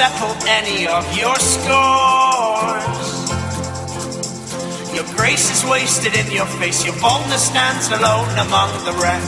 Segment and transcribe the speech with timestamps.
[0.00, 3.06] settle any of your scores.
[4.96, 9.24] Your grace is wasted in your face, your boldness stands alone among the wreck.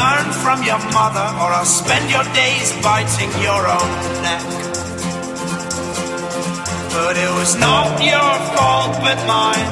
[0.00, 3.90] Learn from your mother, or I'll spend your days biting your own
[4.24, 4.46] neck.
[6.96, 9.70] But it was not your fault but mine,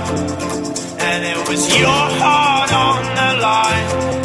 [1.09, 4.20] and it was your heart on the line.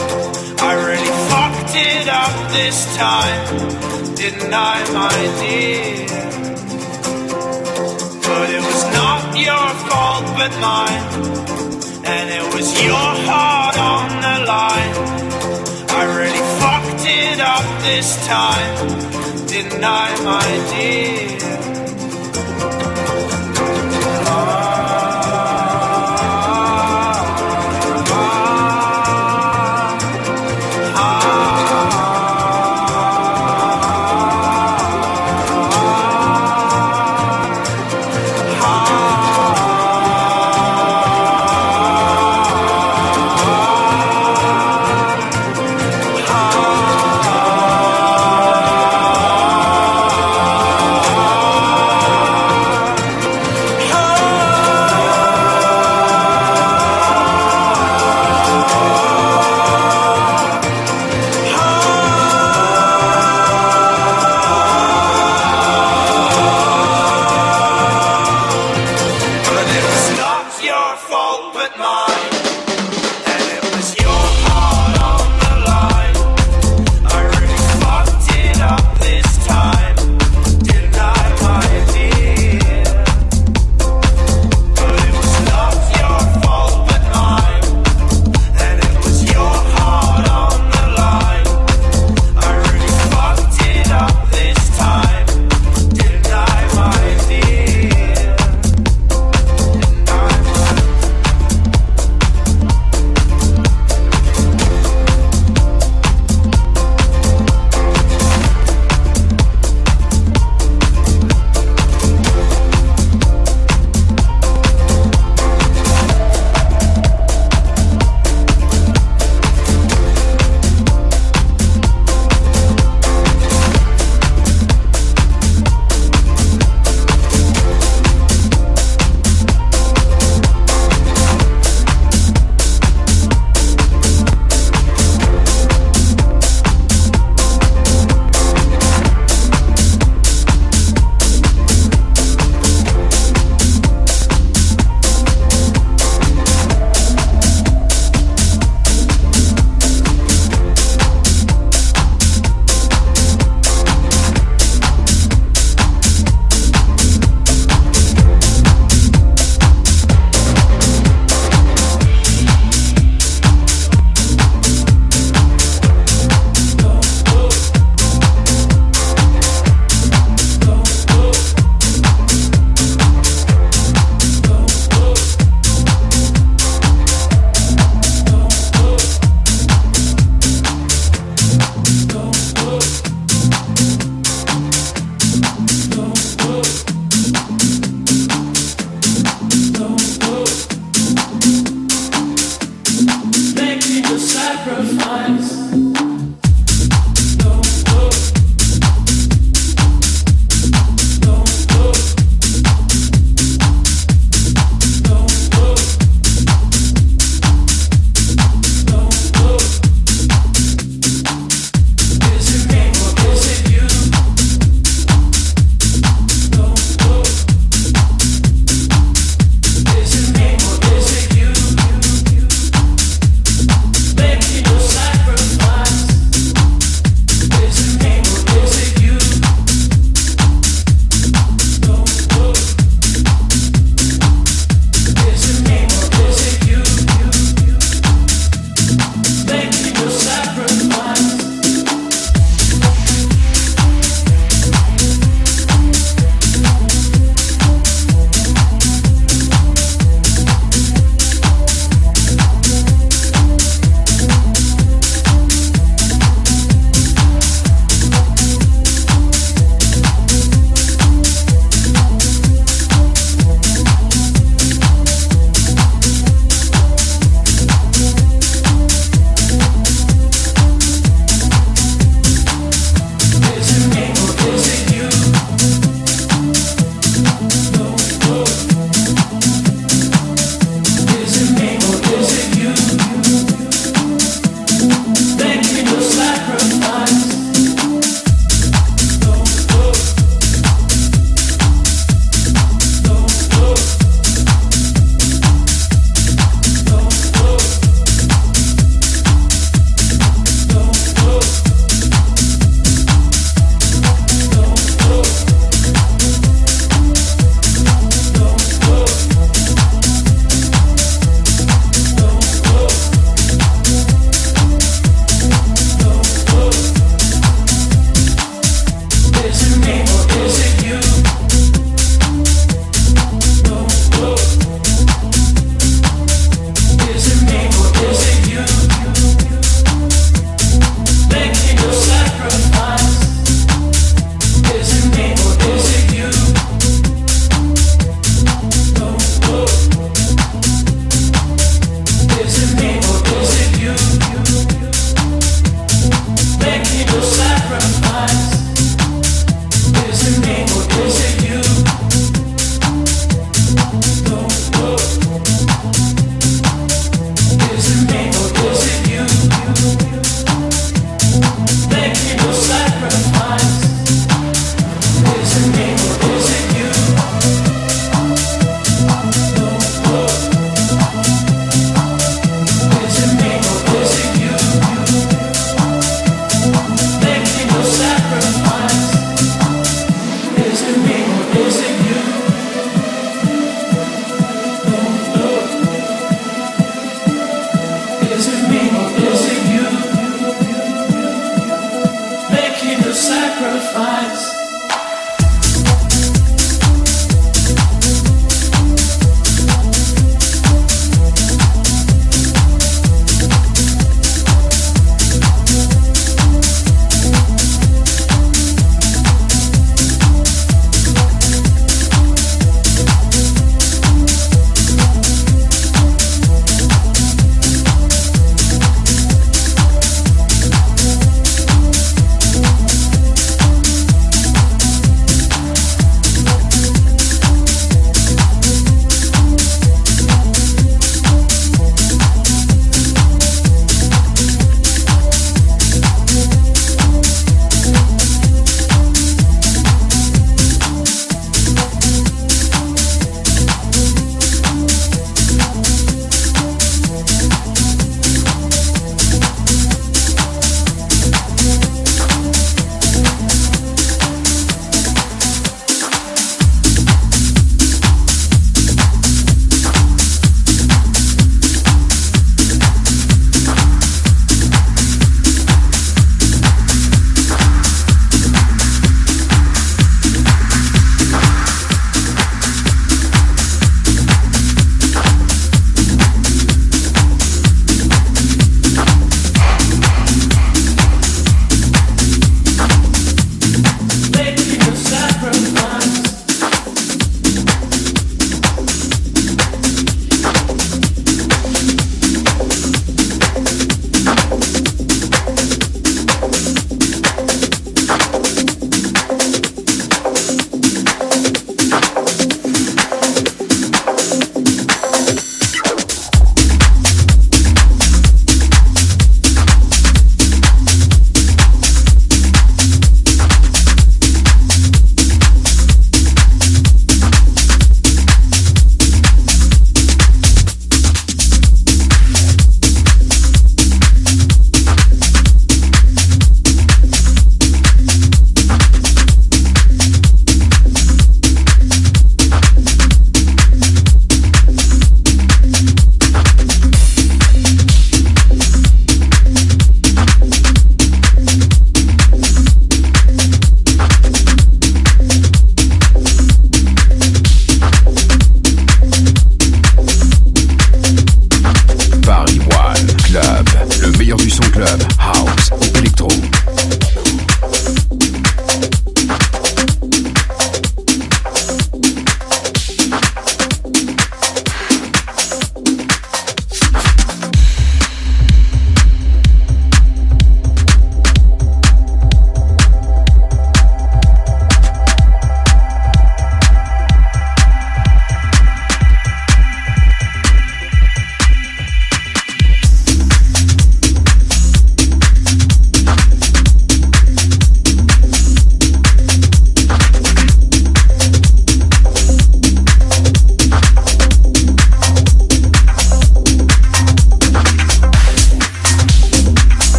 [1.78, 6.08] It up this time, didn't I, my dear?
[8.24, 11.06] But it was not your fault but mine,
[12.06, 14.96] and it was your heart on the line.
[15.90, 21.35] I really fucked it up this time, didn't I, my dear?